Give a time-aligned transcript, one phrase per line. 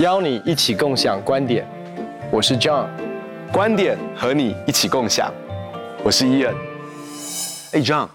[0.00, 1.62] 邀你一起共享观点，
[2.32, 2.88] 我是 John，
[3.52, 5.30] 观点和你一起共享，
[6.02, 6.54] 我是 Ian。
[7.72, 8.08] 哎，John，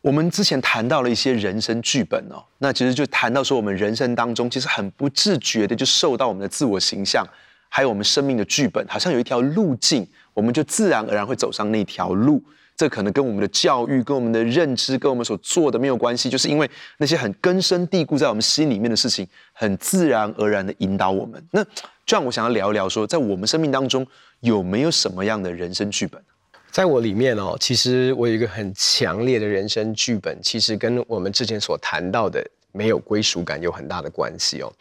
[0.00, 7.26] 我们之前谈到了一些人生剧本哦，那其实就谈到说，我们人生当中其实很不自觉的就受到我们的自我形象，
[7.68, 12.40] 还有我们生命的剧本，好像有一条路径，我们就自然而然会走上那条路。
[12.78, 21.44] 这可能跟我们的教育、跟我们的认知、跟我们所做的没有关系，就是因为那些很根深蒂固在我们心里面的事情，很自然而然的引导我们。
[21.50, 21.62] 那
[22.06, 24.06] 这样，我想要聊一聊说，在我们生命当中
[24.40, 26.22] 有没有什么样的人生剧本？
[26.70, 32.48] 在我里面哦，其实我有一个很强烈的人生剧本，其实跟我们之前所谈到的。
[32.72, 34.72] 没有归属感有很大的关系哦。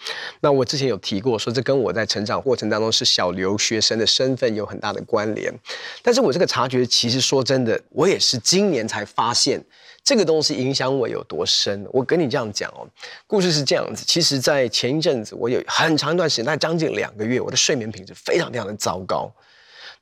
[0.41, 5.53] 那我之前有提过说，这跟我在成长过程当中是小留学生的身份有很大的关联。
[6.01, 9.63] 但是我这个察觉，其实说真的，我也是今年才发现
[10.03, 11.85] 这个东西影响我有多深。
[11.91, 12.87] 我跟你这样讲哦，
[13.25, 14.03] 故事是这样子。
[14.05, 19.31] 其实，在前一阵子，我有很长一段时间，大概将近两个月，我的睡眠品质非常非常的糟糕。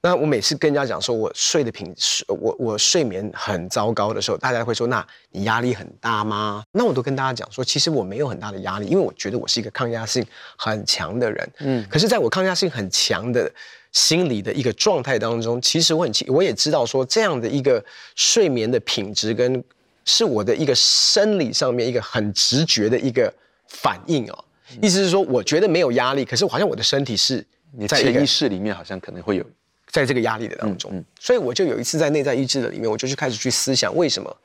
[0.06, 6.64] 那我每次跟人家讲说我睡的品质，我我睡眠很糟糕的时候，大家会说：那你压力很大吗？
[6.72, 10.23] 那我都跟大家讲说，其实我没有很大的压力，因为我觉得我是一个抗压性
[10.58, 11.50] 很强的人。
[11.58, 13.52] 嗯，可是在我抗压性很强的
[13.94, 19.64] 心理的一个状态当中，其实我很我也知道说，这样的一个睡眠的品质跟
[20.03, 23.34] 是我的一个生理上面一个很直觉的一个
[23.67, 24.45] 反应哦。
[24.84, 29.44] 意思是说，我觉得没有压力，可是好像我的身体是你在潜意识里面好像可能会有。
[29.91, 34.36] 在这个压力的当中，嗯嗯、所以我就有一次在内在意志的里面，我就去开始去思想，为什么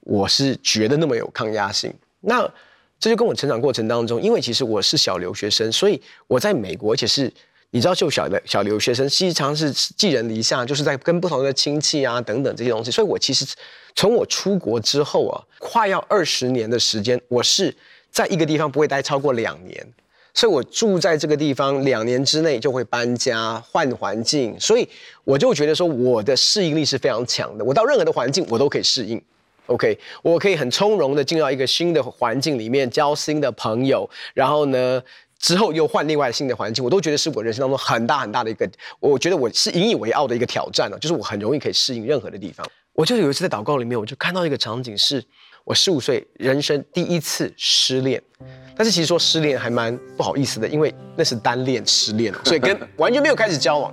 [0.00, 1.92] 我是觉得那么有抗压性？
[2.20, 2.42] 那
[3.00, 7.32] 这就跟我成长过程当中，因为其实我是小留学生，所以我在美国，而且是
[7.70, 12.90] 你知道，就小的小留学生，经常是寄人篱下，就是在跟不同的亲戚啊等等这些东西。
[12.90, 13.44] 所以我其实
[13.94, 17.74] 从我出国之后啊，快要二十年的时间，我是
[18.10, 19.86] 在一个地方不会待超过两年。
[20.34, 24.88] 所以我住在这个地方两年之内就会搬家换环境，所以
[25.24, 27.64] 我就觉得说我的适应力是非常强的。
[27.64, 29.22] 我到任何的环境我都可以适应
[29.66, 35.02] ，OK，我可以很从容的进到一个新的环境里面交新的朋友，然后呢
[35.38, 38.68] 之后又换另外新的环境，我都觉得是我人生当中很大很大的一个，
[39.00, 42.66] 我觉得我是引以为傲的一个挑战了，就是我很容易可以适应任何的地方。
[42.94, 45.22] 我就有一次在祷告里面，我就看到一个场景是。
[45.64, 48.20] 我十五岁，人生第一次失恋，
[48.76, 53.92] 但是其实说失恋还蛮不好意思的，因为那是单恋失恋， 所以跟完全没有开始交往。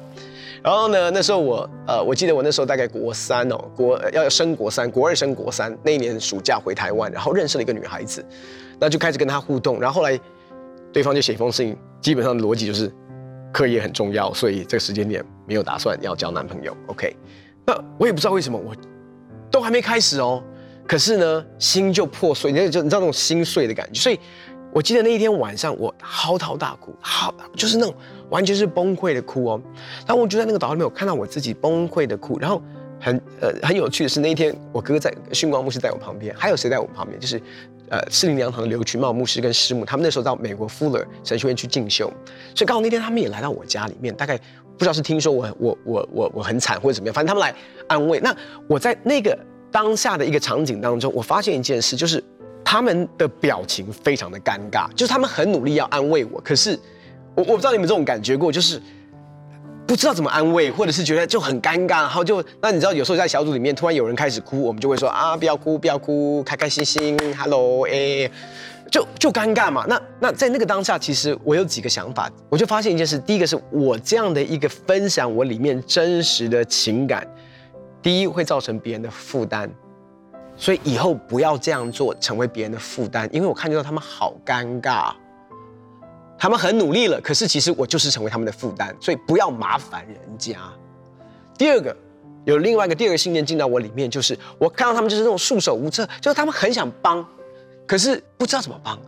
[0.61, 8.23] 然后呢，那时候我呃，我记得我那时候大概国三哦，国要升国三，国二升国三那一年暑假回台湾，然后认识了一个女孩子，
[8.77, 10.19] 那就开始跟她互动，然后后来
[10.91, 12.91] 对方就写一封信，基本上的逻辑就是
[13.53, 16.75] 课业很重要，所以这个时间点没有打算要交男朋友。
[16.87, 17.15] OK，
[17.65, 18.75] 那我也不知道为什么，我
[19.49, 20.43] 都还没开始哦。
[20.85, 24.01] 可是呢，心就破碎，你就你知道那种心碎的感觉。
[24.01, 24.19] 所以，
[24.71, 27.93] 我记得那一天晚上，我嚎啕大哭，好，就是那种
[28.29, 29.61] 完全是崩溃的哭哦。
[30.05, 32.37] 然后我就在那个岛里面，我看到我自己崩溃的哭。
[32.39, 32.61] 然后
[32.99, 37.19] 很呃很有趣的是，那一天我哥哥在训光牧师在我旁边，还有谁在我旁边？
[37.19, 37.41] 就是
[37.89, 42.11] 呃士林良堂的刘群茂牧师跟师母，他们那时候到美国 Fuller 神学院去进修，
[42.53, 47.55] 所以刚好那天他们也来到我家里面，大概不知道是听说我我我我我很惨或者怎么样，反正他们来
[47.87, 48.19] 安慰。
[48.19, 48.35] 那
[48.67, 49.37] 我在那个。
[49.71, 52.23] 当下的一个场景当中，我发现一件事，就是
[52.71, 56.79] 他们的表情非常的尴尬，就是他们很努力要安慰我，可是
[57.33, 58.79] 我我不知道你们这种感觉过，就是
[59.87, 68.29] 不知道怎么安慰，或者是觉得就很尴尬，然后就那你知道有时候在小组里面突然有人开始哭，我们就会说啊不要哭不要哭，开开心心，Hello 哎，
[68.91, 69.83] 就就尴尬嘛。
[69.89, 77.27] 那那在那个当下，其实我有几个想法，我就发现一件事，第一个是我这样的一个分享我里面真实的情感。
[77.99, 79.67] 第一会造成别人的负担，
[80.61, 83.29] 所以以后不要这样做，成为别人的负担。
[83.31, 85.13] 因为我看到他们好尴尬，
[86.37, 90.57] 他们很努力了，可是其实我就是成为他们的负担，所以不要麻烦人家。
[91.57, 91.95] 第二个，
[92.43, 97.25] 有另外一个第二个信念进到我里面，就是我看到他们就是那种束手无策，就是他们很想帮，
[97.87, 98.99] 可是不知道怎么帮。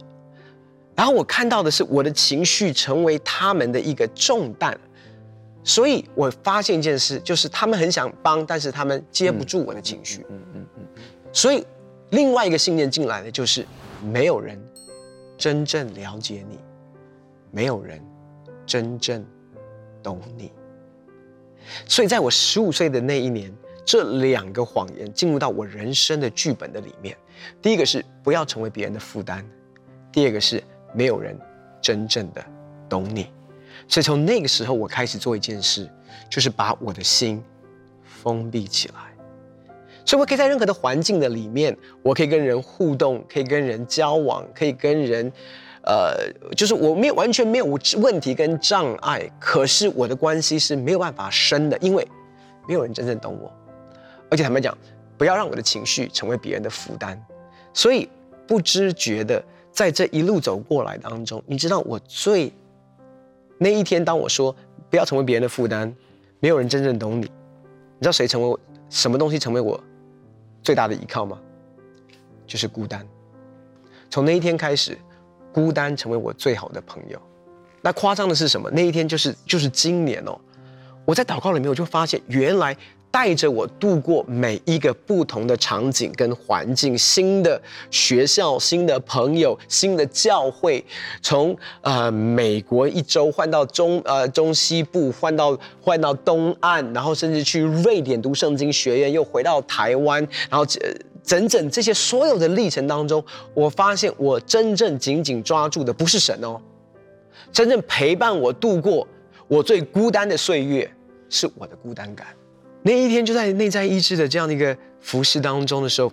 [0.95, 4.79] 然后我看到的是我的情绪成为他们的一个重担。
[5.63, 10.25] 所以我发现一件事，就是他们很想帮，但是他们接不住我的情绪。
[10.29, 10.70] 嗯嗯嗯。
[11.33, 11.65] 所以
[12.09, 13.65] 另外一个信念进来的就是，
[14.03, 14.61] 没有人
[15.37, 16.59] 真正了解你，
[17.51, 18.03] 没有人
[18.65, 19.25] 真正
[20.03, 20.51] 懂你。
[21.87, 23.53] 所以在我十五岁的那一年，
[23.85, 27.15] 这两个谎言进入到我人生的剧本的里面。
[27.61, 29.45] 第一个是不要成为别人的负担，
[30.11, 30.61] 第二个是
[30.93, 31.39] 没有人
[31.81, 32.43] 真正的
[32.89, 33.31] 懂你。
[33.87, 35.89] 所以从那个时候，我开始做一件事，
[36.29, 37.43] 就是把我的心
[38.03, 39.10] 封闭起来。
[40.06, 45.31] 所以我可以在任何的环境的里面，我可以跟人互动，可以跟人交往，可以跟人，
[45.83, 46.15] 呃，
[46.56, 52.06] 就是我没有完全没有问题跟障碍，可是我的关系是没有办法深的，因为
[52.68, 53.51] 没有人真正懂我，
[54.30, 54.77] 而且坦白讲，
[55.18, 57.19] 不要让我的情绪成为别人的负担，
[57.74, 58.09] 所以
[58.48, 62.51] 不知觉的在这一路走过来当中，你知道我最
[63.57, 64.56] 那一天，当我说
[64.89, 65.94] 不要成为别人的负担，
[66.39, 68.59] 没有人真正懂你，你知道谁成为我
[68.89, 69.80] 什么东西成为我
[70.63, 71.39] 最大的依靠吗？
[72.45, 73.07] 就是孤单。
[74.09, 74.97] 从那一天开始，
[75.53, 77.21] 孤单成为我最好的朋友。
[77.81, 78.69] 那夸张的是什么？
[78.71, 80.37] 那一天就是就是今年哦，
[81.05, 82.75] 我在祷告里面我就发现，原来
[83.11, 90.83] 带着我度过每一个不同的场景跟环境，新的学校、新的朋友、新的教会，
[91.21, 100.65] 从呃美国一周换到中呃中西部，换到换到东岸，然后甚至去瑞典读圣经学院，又回到台湾，然后。
[101.23, 103.23] 整整这些所有的历程当中，
[103.53, 106.59] 我发现我真正紧紧抓住的不是神哦，
[107.53, 109.07] 真正陪伴我度过
[109.47, 110.91] 我最孤单的岁月
[111.29, 112.25] 是我的孤单感。
[112.83, 116.11] 那一天就在内在意志的这样的一个服饰当中的时候，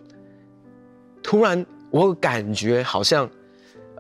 [1.23, 3.29] 突然我感觉好像，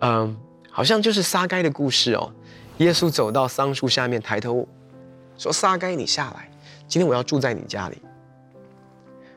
[0.00, 0.36] 嗯、
[0.70, 2.32] 好像就是撒该的故事哦。
[2.78, 4.66] 耶稣走到桑树下面，抬头
[5.36, 6.50] 说：“撒该，你下来，
[6.86, 7.96] 今天我要住在你家里。”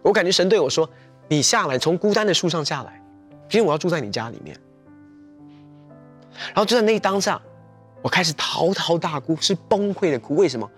[0.03, 0.89] 我感觉神对我说。
[1.27, 3.01] 你下来，从孤单的树上下来，
[3.47, 4.53] 今天我要住在你家里面。
[6.47, 7.41] 然后就在那一当下，
[8.01, 10.35] 我开始嚎啕大哭，是崩溃的哭。
[10.35, 10.69] 为什么？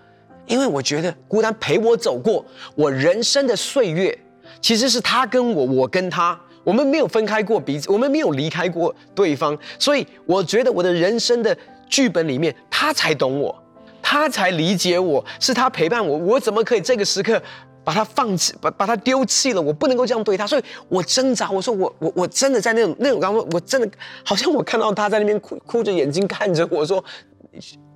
[0.46, 2.44] 因为我觉得孤单陪我走过
[2.74, 4.16] 我人生的岁月，
[4.60, 9.56] 其实是他跟我，我跟他，我们没有分开过彼此，我们没有离开过对方。
[9.78, 11.56] 所以我觉得我的人生的
[11.88, 13.54] 剧本里面，他才懂我，
[14.02, 16.18] 他才理解我，是他陪伴我。
[16.18, 17.40] 我怎么可以这个时刻？
[17.82, 21.50] 把他放弃，把把他丢弃了，我不能够这样对他，所以我挣扎。
[21.50, 23.86] 我说我我我真的在那种那种刚刚，我真的
[24.24, 27.04] 好像我看到他在那边哭，哭着眼睛看着我说，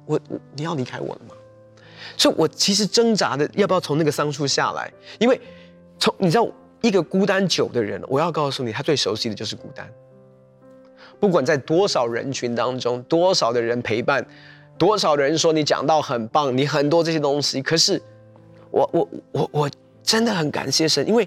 [0.05, 0.21] 我
[0.55, 1.35] 你要离开我了吗？
[2.17, 5.41] 所以，我其实挣扎的要不要从那个桑树下来，因为
[5.99, 6.49] 从你知道
[6.81, 9.89] 一个孤单久的人，我要告诉你，他最熟悉的就是孤单。
[11.21, 14.27] 不管在多少人群当中，多少的人陪伴，
[14.77, 18.01] 多少的人说你讲到很棒，你很多这些东西，可是。
[18.71, 19.71] 我我我我
[20.03, 21.27] 真的很感谢神，因为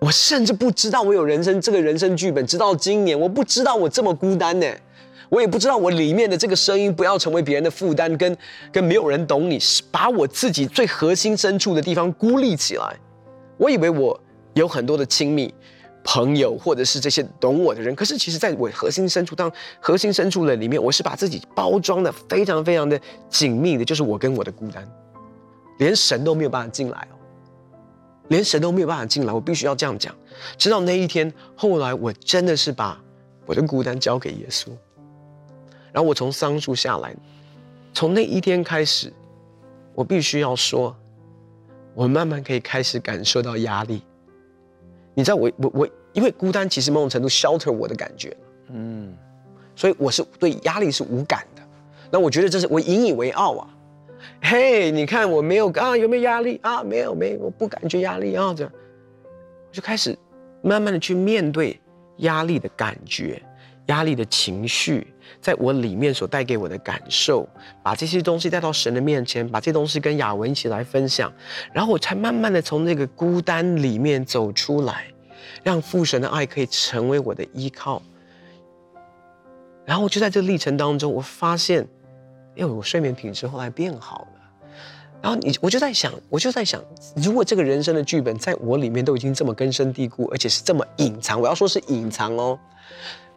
[0.00, 4.66] 我甚至不知道我有人生这个人生剧本，直到今年，我不知道我这么孤单呢，
[5.30, 8.36] 我也不知道我里面的这个声音不要成为别人的负担，跟
[8.72, 9.58] 跟没有人懂你，
[9.90, 12.96] 把我自己最核心深处的地方孤立起来。
[13.56, 14.20] 我以为我
[14.54, 15.54] 有很多的亲密
[16.02, 24.86] 朋友，或者是这些懂我的人，可是其实在我核心深处，当核心深处的里面，我是把自己包装的非常非常的紧密的，就是我跟我的孤单。
[25.78, 27.14] 连神都没有办法进来哦，
[28.28, 30.14] 连神都没有办法进来，我必须要这样讲。
[30.58, 33.00] 直到那一天，后来我真的是把
[33.46, 34.68] 我的孤单交给耶稣，
[35.92, 37.14] 然后我从桑树下来，
[37.92, 39.12] 从那一天开始，
[39.94, 40.96] 我必须要说，
[41.94, 44.02] 我慢慢可以开始感受到压力。
[45.14, 48.36] 你知道我，我我我，因为孤单其实某种程度 shelter 我的感觉，
[48.68, 49.12] 嗯，
[49.74, 51.62] 所以我是对压力是无感的。
[52.10, 53.68] 那我觉得这是我引以为傲啊。
[54.42, 55.96] 嘿你看我没有啊？
[55.96, 56.82] 有没有压力啊？
[56.82, 58.54] 没有，没有，我不感觉压力啊。
[58.54, 60.16] 这样，我就开始
[60.62, 61.78] 慢慢的去面对
[62.18, 63.42] 压力的感觉，
[63.90, 67.46] 压力的情绪，在我里面所带给我的感受，
[67.82, 71.32] 把这些东西带到神的面前，把这些东西跟雅文一起来分享，
[71.72, 75.04] 然后我才慢慢的从那个孤单里面走出来，
[75.62, 78.02] 让父神的爱可以成为我的依靠。
[79.84, 81.86] 然后就在这历程当中，我发现。
[82.56, 84.68] 因为我睡眠品质后来变好了，
[85.22, 86.82] 然后你我就在想，我就在想，
[87.14, 92.58] 如果这个人生的剧本在我里面都已经这么根深蒂固，而且是这么隐藏，我要说是隐藏哦，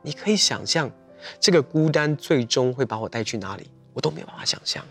[0.04, 0.92] 你可以想象
[1.40, 4.86] 这个孤单最终会把我带去哪里，我都没有办法想象。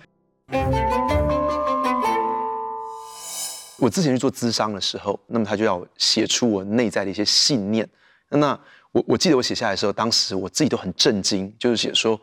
[3.78, 7.88] 我之前去做咨商的时候，那么他就要写出我内在的一些信念。
[8.28, 8.58] 那
[8.90, 12.20] 我我记得我写下来的时候，当时我自己都很震惊，就是写说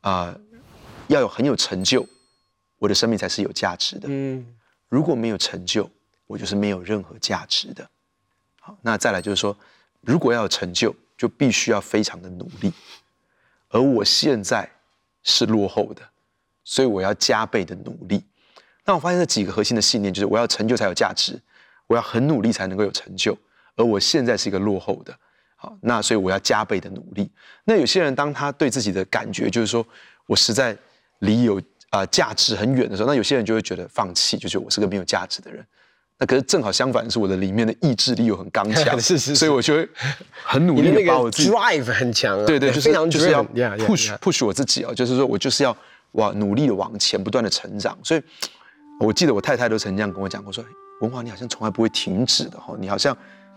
[0.00, 0.34] 啊。
[0.34, 0.40] 呃
[1.08, 2.06] 要有很有成就，
[2.78, 4.06] 我的生命才是有价值的。
[4.08, 4.46] 嗯，
[4.88, 5.90] 如果没有成就，
[6.26, 7.86] 我就是没有任何价值的。
[8.60, 9.54] 好，那再来就是说，
[10.00, 12.72] 如果要有成就，就必须要非常的努力。
[13.68, 14.68] 而我现在
[15.22, 16.02] 是落后的，
[16.64, 18.24] 所以我要加倍的努力。
[18.84, 21.40] 那我发现这几个核心的信念就是：我要成就才有价值，
[21.86, 23.38] 我要很努力才能够有成就。
[23.76, 25.16] 而我现在是一个落后的，
[25.54, 27.30] 好，那所以我要加倍的努力。
[27.62, 29.86] 那有些人当他对自己的感觉就是说
[30.26, 30.76] 我实在。
[31.22, 35.64] 离有啊价值很远的时候，那有些人就会觉得放弃，就觉得我是个没有价值的人。
[36.22, 39.88] 那可是正好相反，是我的里面的意志力又很刚强， 是，是是，所以我就会
[40.44, 45.76] 很努力的把我自己 drive 很强啊，对对，就是非常就是要 push push 我自己啊，就是说我就是要
[46.12, 47.98] 哇努力的往前，不断的成长。
[48.04, 48.22] 所以
[49.00, 50.64] 我记得我太太都曾这样跟我讲过，说
[51.00, 53.16] 文华你好像从来不会停止的哈，你好像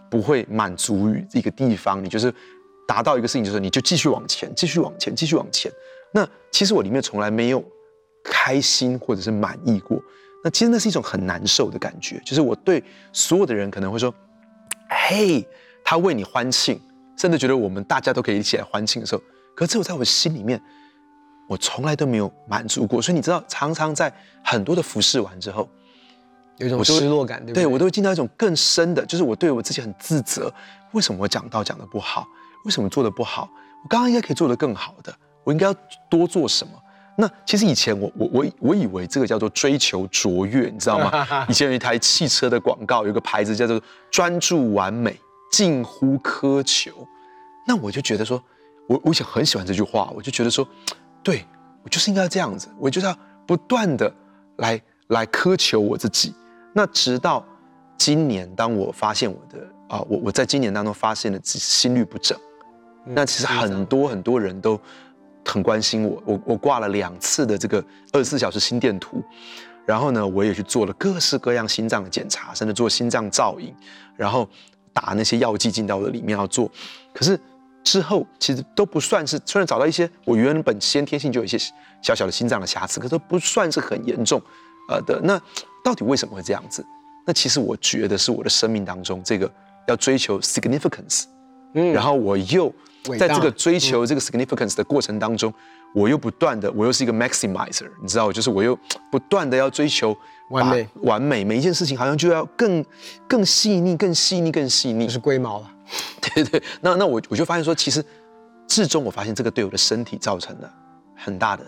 [0.10, 2.34] 不会满足于一个地方，你就是
[2.88, 5.72] 达到一个事情，就是你就继续往前，继续往前，继续往前。
[6.12, 7.64] 那其实我里面从来没有
[8.24, 10.02] 开心或者是满意过。
[10.46, 14.14] 那其实那是一种很难受的感觉，就是我对所有的人可能会说，
[14.88, 15.44] 嘿，
[15.84, 16.80] 他为你欢庆，
[17.18, 19.24] 甚至觉得我们大家都可以一起来欢庆的时候，
[19.56, 20.62] 可是只有在我心里面，
[21.50, 23.02] 我从来都没有满足过。
[23.02, 25.68] 所以你知道，常常在很多的服侍完之后，
[26.58, 27.64] 有一种失落感，对不对？
[27.64, 30.54] 对，我都会进到一种更深的，就是我对我自己很自责，
[30.92, 32.28] 为什么我讲道讲的不好？
[32.66, 33.50] 为什么做的不好？
[33.84, 35.12] 我刚刚应该可以做的更好的，
[35.44, 35.74] 我应该要
[36.08, 36.74] 多做什么？
[37.18, 41.26] 那其实以前我我我我以为这个叫做追求卓越，你知道吗？
[41.48, 43.82] 以前有一台汽车的广告，有个牌子叫做
[44.12, 45.18] “专注完美，
[45.50, 46.92] 近乎苛求”。
[47.66, 48.44] 那我就觉得说，
[48.88, 50.68] 我我以前很喜欢这句话，我就觉得说，
[51.24, 51.46] 对，
[51.84, 53.18] 我就是应该要这样子，我就是要
[53.48, 54.14] 不断的
[54.58, 56.34] 来来苛求我自己。
[56.74, 57.46] 那直到
[57.98, 62.38] 今年，当我发现我的啊，我我在今年当中发现了心律不整，
[63.06, 64.78] 那其实很多很多人都。
[65.46, 69.24] 很关心我，我我挂了两次的这个二十四小时心电图，
[69.86, 73.74] 然后呢，我也去做了各式各样心脏的检查，甚至做心脏造影，
[74.16, 74.50] 然后
[74.92, 76.70] 打那些药剂进到我的里面要做。
[77.14, 77.40] 可是
[77.84, 81.58] 之后其实都不算是，虽然找到一些我原本先天性就有一些
[82.02, 84.42] 小小的心脏的瑕疵，可是都不算是很严重，
[84.90, 85.22] 呃的。
[85.24, 85.40] 那
[85.84, 86.84] 到底为什么会这样子？
[87.28, 89.52] 那其实我觉得是我的生命当中这个
[89.88, 91.26] 要追求 significance，
[91.76, 92.74] 嗯，然后我又。
[93.20, 95.54] 在这个追求这个 significance 的过程当中，
[95.94, 98.76] 我又不断的，我又是一个 maximizer，你知道，就是我又
[99.12, 100.18] 不断的要追求
[100.50, 102.84] 完美，完美，每一件事情好像就要更
[103.28, 105.72] 更细腻，更细腻，更细腻，就是龟毛了。
[106.34, 108.04] 对对，那那我我就发现说，其实
[108.68, 110.74] 至终我发现这个对我的身体造成了
[111.16, 111.64] 很大的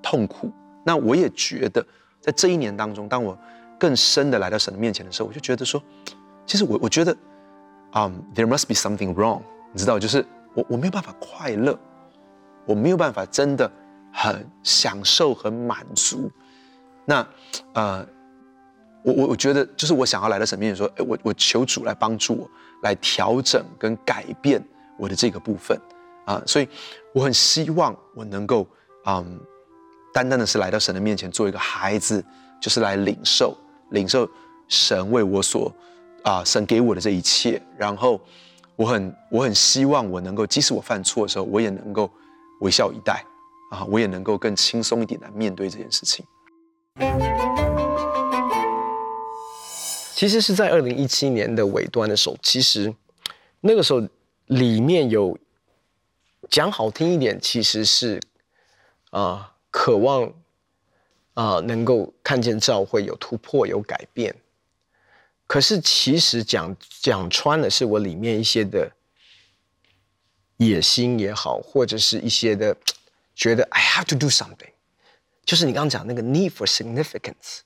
[0.00, 0.50] 痛苦。
[0.82, 1.86] 那我也觉得，
[2.22, 3.38] 在这一年当中，当我
[3.78, 5.82] 更深的来到神的面前的时候，我就觉得说，
[6.46, 7.14] 其实我我觉得，
[7.92, 9.42] 嗯，there must be something wrong，
[9.72, 10.24] 你知道，就是。
[10.52, 11.78] 我我没有办法快乐，
[12.66, 13.70] 我没有办法真的
[14.12, 16.28] 很享受、很满足。
[17.04, 17.24] 那
[17.72, 18.04] 呃，
[19.04, 22.50] 我我我觉得就是我想要来到神面前说，哎，我我求主来帮助我，
[22.82, 24.60] 来调整跟改变
[24.98, 25.80] 我的这个部分
[26.24, 26.68] 啊、所以
[27.14, 28.66] 我很希望我能够
[29.06, 29.40] 嗯，
[30.12, 32.24] 单单的是来到神的面前做一个孩子，
[32.60, 33.56] 就是来领受
[33.90, 34.28] 领受
[34.66, 35.72] 神为我所
[36.22, 38.20] 啊、神给我的这一切，然后。
[38.76, 42.10] 我很我很希望我能够，即使我犯错的时候，我也能够
[42.62, 43.22] 微笑以待，
[43.70, 46.24] 啊，我也能够更轻松一点来面对这件事情。
[50.14, 52.94] 其实是在二零一七年的尾端的时候，其实
[53.60, 54.00] 那个时候
[54.46, 55.36] 里面有
[56.48, 58.18] 讲好听一点，其实是
[59.10, 60.32] 啊、渴望
[61.34, 64.34] 啊、能够看见教会有突破、有改变。
[65.50, 68.88] 可是，其实讲讲穿了，是我里面一些的
[70.58, 72.76] 野心也好，或者是一些的
[73.34, 74.70] 觉得 I have to do something，
[75.44, 77.62] 就是你刚刚讲那个 need for significance。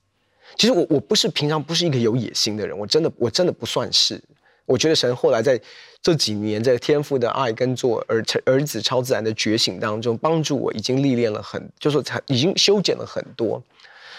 [0.56, 4.18] 其实我我不是平常不是一个有野心的人，我真的我真的不算是。
[4.64, 5.60] 我觉得神后来在
[6.00, 13.62] 这几年在天赋的爱跟做儿儿子超自然的觉醒当中，帮助我已经历练了很，就是说才已经修剪了很多。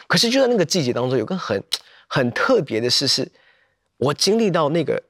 [0.05, 1.63] 可是就在那个季节当中，有个很
[2.05, 3.27] 很特别的事是。
[3.98, 5.02] 我经历到那个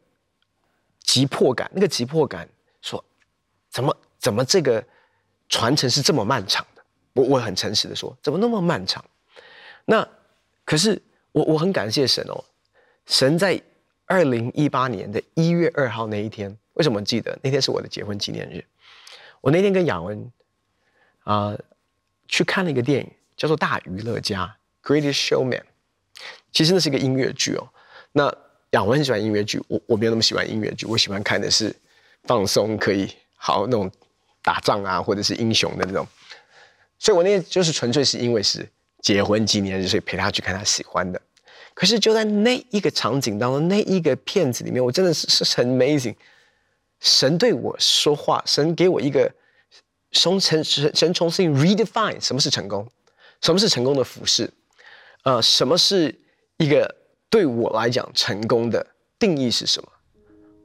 [1.00, 2.48] 急迫感，那个急迫感
[2.82, 3.04] 说，
[3.70, 4.84] 怎么怎么这个
[5.50, 6.84] 传承是这么漫长的？
[7.14, 9.04] 我我很诚实的说，怎么那么漫长？
[9.86, 10.08] 那
[10.64, 11.02] 可是
[11.32, 12.44] 我我很感谢神哦，
[13.06, 13.62] 神在
[14.06, 17.38] 二零一八年的一月二号那一天，为什么记得？
[17.42, 18.64] 那天是我的结婚纪念日。
[19.42, 20.32] 我那天跟雅文
[21.24, 21.56] 啊、
[22.28, 25.64] 去看了一个电影，叫做《大娱乐家》（Greatest Showman）。
[26.52, 27.70] 其实那是一个音乐剧哦。
[28.12, 28.32] 那
[28.84, 31.72] 我很喜欢音乐剧，我我没有那么喜欢音乐剧，我喜欢看的是
[32.24, 33.92] 放松，可以好那种
[34.42, 36.08] 打仗啊，或者是英雄的那种。
[36.98, 38.68] 所以我那天就是纯粹是因为是
[39.02, 41.22] 结婚纪念日，所以陪他去看他喜欢的。
[41.76, 46.16] 可是就在那一个场景当中，那一个片子里面，我真的是是很 amazing。
[47.02, 49.32] 神对我说话，神给我一个
[50.12, 52.90] 从神神神重新 redefine 什么是成功，
[53.42, 54.50] 什么是成功的服饰，
[55.24, 56.20] 呃，什么是
[56.58, 56.96] 一个。
[57.36, 58.86] 对我来讲，成功的
[59.20, 59.90] 定义是什么？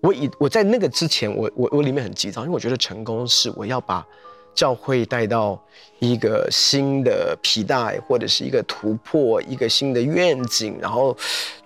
[0.03, 4.07] 我以我在那个之前，我我我里面很急躁，因为我觉得成功是我要把
[4.55, 5.61] 教会带到
[5.99, 11.17] 一个新的皮带，或者是一个突破，一个新的愿景，然后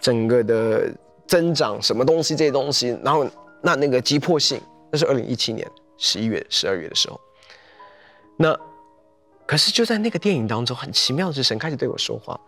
[0.00, 0.90] 整个的
[1.26, 3.28] 增长什么东西这些东西，然后
[3.60, 4.58] 那那个急迫性，
[4.90, 7.20] 那是二零一七年十一月、十二月的时候，
[8.38, 8.58] 那。
[9.46, 12.38] 可是就在那个电影当中，很奇妙的是，神开始对我说话。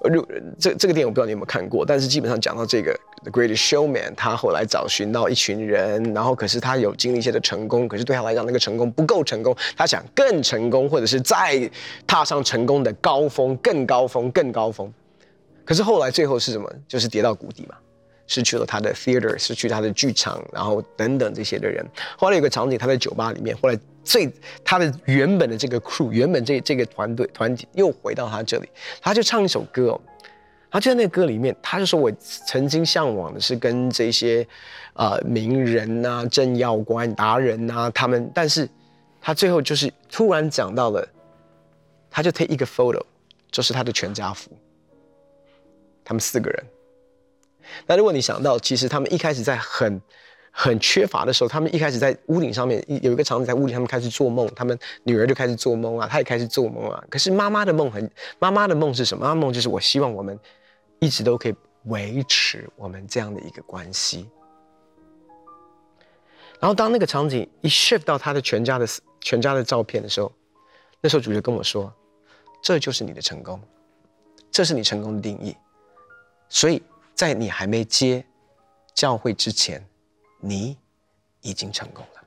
[0.00, 0.10] 呃，
[0.58, 11.70] 这这个电影我不知道你有没有看过，但是基本上讲到这个《The Greatest Showman》，他后来找寻到一群人，然后可是他有经历一些的成功，可是对他来讲那个成功不够成功，他想更成功，或者是再
[12.06, 14.92] 踏上成功的高峰，更高峰，更高峰。
[15.64, 16.72] 可是后来最后是什么？
[16.86, 17.74] 就是跌到谷底嘛。
[18.30, 21.82] 失去了他的 theater，失去他的剧场，然后等等这些的人。
[22.18, 23.56] 后来有个场景，他在酒吧里面。
[23.56, 23.78] 后来
[24.08, 24.32] 最
[24.64, 28.68] 他的原本的这个 crew，原本这这个团队团体又回到他这里，
[29.02, 30.00] 他就唱一首歌哦。
[30.70, 32.10] 他就在那个歌里面，他就说：“我
[32.46, 34.46] 曾经向往的是跟这些
[34.94, 38.30] 呃名人呐、政要官达人呐、他们。
[38.34, 38.68] 但是
[39.20, 41.06] 他最后就是突然讲到了，
[42.10, 43.02] 他就 take 一个 photo，
[43.50, 44.50] 就是他的全家福，
[46.04, 46.64] 他们四个人。”
[47.86, 50.00] 那如果你想到，其实他们一开始在很
[50.60, 57.04] 很缺乏的时候，他们一开始在屋顶上面有一个场景，在屋顶他们开始做梦，他们女儿就开始做梦啊，他也开始做梦啊。
[57.08, 58.10] 可是妈妈的梦很，
[58.40, 59.24] 妈妈的梦是什么？
[59.24, 60.36] 妈妈梦就是我希望我们
[60.98, 64.28] 一直都可以维持我们这样的一个关系。
[66.58, 68.86] 然后当那个场景一 shift 到他的全家的
[69.20, 70.32] 全家的照片的时候，
[71.00, 71.94] 那时候主角跟我说
[72.60, 73.60] ：“这就是你的成功，
[74.50, 75.56] 这是你成功的定义。”
[76.48, 76.82] 所以。
[77.18, 78.24] 在你还没接
[78.94, 79.84] 教会之前，
[80.40, 80.76] 你
[81.42, 82.22] 已经成功了。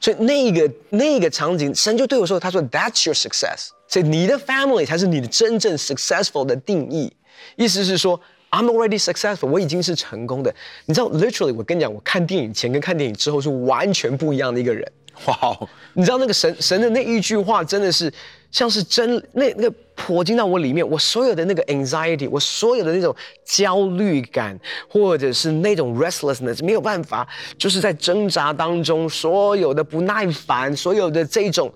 [0.00, 3.68] 所以那个那个场景，神就对我说：“他说，That's your success。
[3.86, 7.14] 所以你的 family 才是你的真正 successful 的定义。
[7.56, 8.18] 意思是说
[8.54, 10.54] ，I'm already successful，我已经是成功的。
[10.86, 14.90] 你知道，literally，我跟你讲，我看电影前跟看电影之后是完全不一样的一个人。
[15.26, 15.68] 哇，Wow.
[15.92, 18.12] 你知道那个神神的那一句话真的是。”
[18.54, 23.12] 像是真那那个泼进到我里面，我所有的那个 anxiety，我所有的那种
[23.44, 24.56] 焦虑感，
[24.88, 27.26] 或者是那种 restlessness，没有办法，
[27.58, 31.68] 就是在挣扎当中，所有的不耐烦，所有的这种，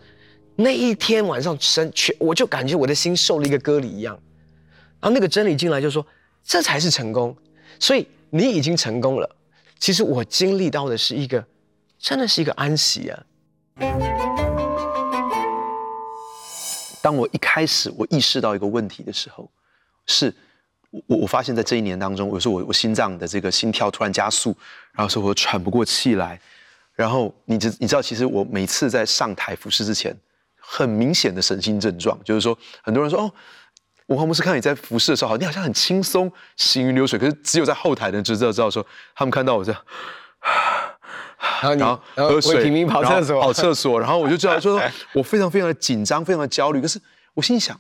[0.55, 4.17] 那一天晚上神全，我就感觉我的心受了一个割礼一样，
[5.01, 6.07] 然后那个真理进来就说，
[6.49, 7.37] 这才是成功，
[7.79, 9.37] 所以你已经成功了。
[9.79, 11.45] 其实我经历到的是一个，
[11.99, 13.23] 真的是一个安息啊。
[17.03, 19.51] 当我一开始我意识到一个问题的时候，
[20.07, 20.35] 是
[20.91, 24.57] 我我发现在这一年当中，有时候我我心脏的这个心跳突然加速，
[24.93, 26.41] 然后说我喘不过气来，
[26.95, 30.17] 然后你知你知道，其实我每次在上台服侍之前，
[30.57, 33.33] 很明显的神心症状，就是说很多人说哦，
[34.09, 39.81] 文华牧师看你在服侍的时候，你好像很轻松，行云流水，可是只有在后台的人就知道知道说，他们看到我这样。
[41.61, 44.81] 然后喝水，频频跑厕所，跑厕所，然后我就知道，说
[45.13, 46.81] 我非常非常的紧张，非常的焦虑。
[46.81, 47.01] 可是
[47.35, 47.79] 我心里想，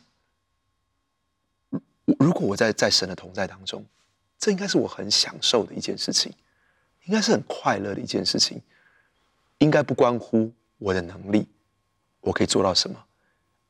[2.19, 3.85] 如果我在在神的同在当中，
[4.39, 6.33] 这应该是我很享受的一件事情，
[7.07, 8.61] 应该是很快乐的一件事情，
[9.59, 11.49] 应该不关乎我的能力，
[12.21, 12.97] 我可以做到什么，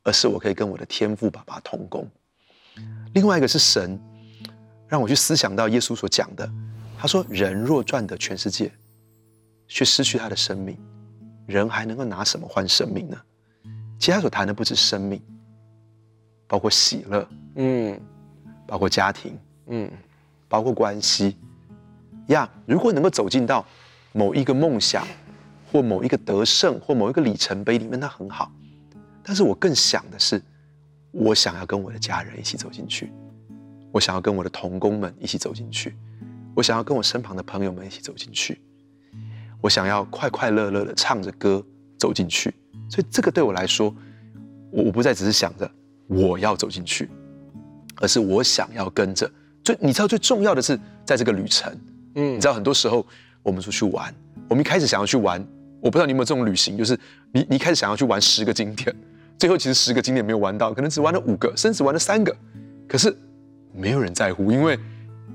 [0.03, 2.09] 而是我可以跟我的天赋爸爸同工。
[3.13, 3.99] 另外一个是神
[4.87, 6.49] 让我去思想到耶稣所讲的，
[6.97, 8.71] 他说：“人若赚得全世界。”
[9.71, 10.75] 却失去他的生命，
[11.45, 13.15] 人还能够拿什么换生命呢？
[13.99, 15.21] 其实他所谈的不止生命，
[16.47, 18.01] 包括喜乐，嗯，
[18.65, 19.37] 包括家庭，
[19.67, 19.87] 嗯，
[20.47, 21.37] 包括关系
[22.29, 22.49] 呀。
[22.65, 23.63] 如果能够走进到
[24.11, 25.05] 某一个梦想，
[25.71, 28.51] 或某一个得胜，或某一个里程碑里面，那很好。
[29.21, 30.41] 但是我更想的是，
[31.11, 33.11] 我想要跟我的家人一起走进去，
[33.91, 35.95] 我想要跟我的同工们一起走进去，
[36.55, 38.59] 我想要跟我身旁的朋友们一起走进去。
[39.61, 41.61] 我想要快快乐乐的唱着歌
[41.97, 42.53] 走进去，
[42.89, 43.93] 所以这个对我来说，
[44.71, 45.69] 我我不再只是想着
[46.07, 47.09] 我要走进去，
[47.97, 49.29] 而是我想要跟着。
[49.61, 51.77] 最你知道最重要的是在这个旅程，
[52.15, 53.05] 嗯，你知道很多时候
[53.43, 54.15] 我们出去玩，
[54.47, 55.45] 我们一开始想要去玩，
[55.81, 56.97] 我不知道你有没有这种旅行，就是
[57.33, 58.95] 你你一开始想要去玩十个景点，
[59.39, 62.35] 最后其实十个景点没有玩到，可能只玩了五个，甚至玩了三个，
[62.87, 63.15] 可是
[63.73, 64.77] 没有人在乎，因为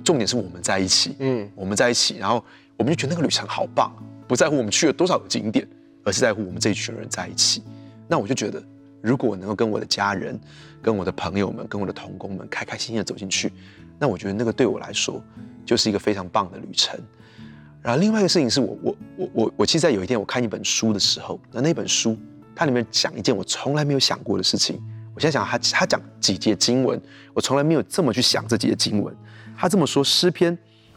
[0.05, 2.45] 重点是我们在一起，嗯，我们在一起，然后
[2.77, 3.90] 我们就觉得那个旅程好棒。
[4.27, 5.69] 不在乎我们去了多少个景点，
[6.03, 7.62] 而是在乎我们这一群人在一起。
[8.09, 8.62] 那我就觉得，
[9.03, 10.38] 如果我能够跟我的家人、
[10.81, 13.53] 跟我的朋友们、跟我的同工们开开心心的走进去，
[13.99, 15.23] 那我觉得那个对我来说
[15.64, 16.99] 就是一个非常棒的旅程。
[17.83, 22.17] 然后另外一个事情是我我我我我其实，在有一天我看一本书的时候，那那本书
[22.55, 24.81] 它里面讲一件我从来没有想过的事情。
[25.14, 27.01] 我现在想他他讲几节经文，
[27.33, 29.14] 我从来没有这么去想这几节经文。
[29.57, 30.57] 他这么说，诗篇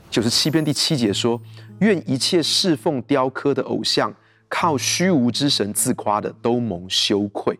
[0.10, 1.41] 九十七篇第七节说。
[1.82, 4.12] 愿一切侍奉雕刻的偶像、
[4.50, 7.56] 靠虚无之神自夸的，都蒙羞愧。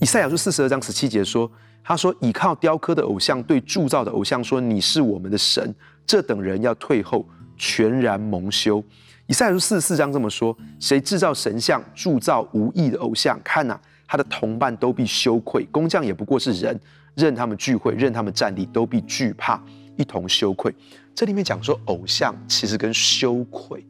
[0.00, 1.50] 以赛亚书四十二章十七节说
[1.82, 5.74] ：“他说，倚靠雕刻的偶像对铸造的偶像说：你是我们的神，
[6.06, 8.82] 这等人要退后，全然蒙羞。
[9.26, 13.38] 以赛亚四十四章这么说：谁制造神像，铸造无意的偶像？
[13.44, 16.80] 看哪，他的同伴都必羞愧，工匠也不过是人，
[17.14, 19.62] 任他们聚会，任他们站立，都必惧怕，
[19.96, 20.74] 一同羞愧。
[21.14, 23.84] 这里面讲说，偶像其实跟羞愧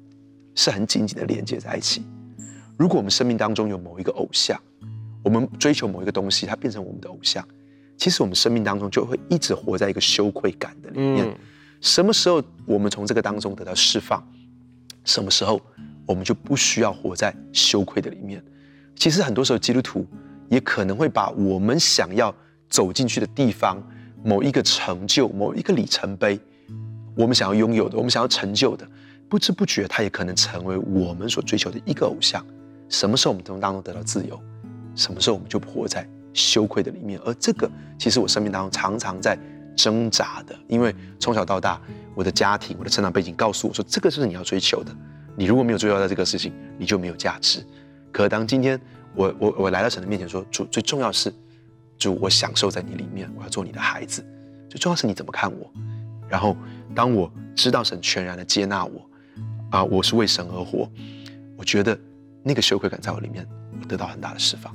[0.57, 2.03] 是很紧紧的连接在一起。
[2.77, 4.61] 如果我们生命当中有某一个偶像，
[5.23, 7.47] 我们追求某一个东西，它变成我们的偶像，
[7.97, 11.33] 其实我们生命当中就会一直活在一个羞愧感的里面。
[11.81, 14.23] 什么时候我们从这个当中得到释放？
[15.05, 15.61] 什么时候
[16.07, 18.43] 我们就不需要活在羞愧的里面？
[18.97, 20.07] 其实很多时候基督徒
[20.49, 22.35] 也可能会把我们想要
[22.69, 23.83] 走进去的地方，
[24.25, 26.39] 某一个成就、某一个里程碑，
[27.15, 28.87] 我们想要拥有的、我们想要成就的，
[29.29, 32.45] 不知不觉它也可能成为我们所追求的一个偶像。
[32.89, 34.39] 什么时候我们从当中得到自由？
[34.95, 37.21] 什么时候我们就活在羞愧的里面？
[37.25, 39.39] 而这个其实我生命当中常常在
[39.79, 41.81] 挣扎的，因为从小到大，
[42.17, 44.91] 我的家庭、我的成长背景告诉我说，这个就是你要追求的。
[45.37, 47.65] 你如果没有追求到这个事情，你就没有价值。
[48.11, 48.81] 可当今天
[49.15, 51.33] 我我我来到神的面前说，主最重要是，
[51.97, 54.25] 主我享受在你里面，我要做你的孩子。
[54.69, 55.71] 最重要是你怎么看我。
[56.29, 56.57] 然后
[56.95, 59.09] 当我知道神全然的接纳我，
[59.71, 60.91] 啊，我是为神而活，
[61.57, 61.99] 我觉得。
[62.41, 63.47] 那个羞愧感在我里面，
[63.79, 64.75] 我得到很大的释放。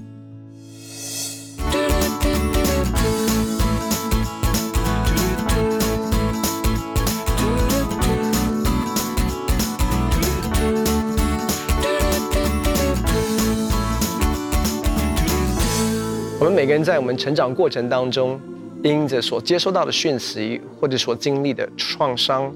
[16.54, 18.40] 每个人在我们成长过程当中，
[18.84, 22.54] 因着所接收到的讯息，或者所经历的创伤。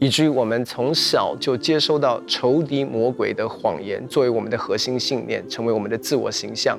[0.00, 6.76] 以至于我们从小就接收到仇敌魔鬼的谎言，作为我们的核心信念，成为我们的自我形象。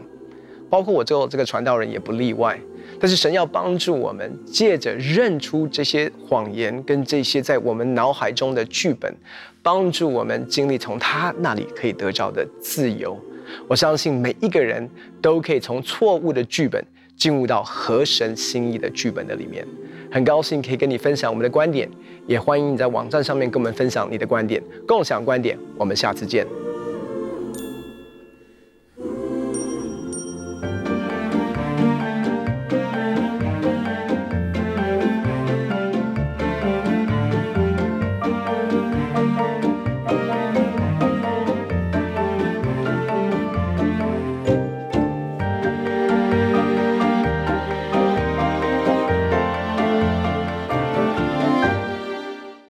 [0.70, 2.60] 包括我做这个传道人也不例外。
[3.00, 9.16] 但是神要帮助我们，借着认出这些谎言跟这些在我们脑海中的剧本，
[9.64, 13.18] 帮助我们经历从他那里可以得着的自由。
[13.68, 14.90] 我相信每一个人
[15.22, 16.84] 都可以从错误的剧本
[17.16, 19.66] 进入到合神心意的剧本的里面。
[20.12, 21.90] 很高兴可以跟你分享我们的观点，
[22.28, 25.58] 也欢迎你在网站上面跟我们分享你的观点，共享观点。
[25.78, 26.46] 我们下次见。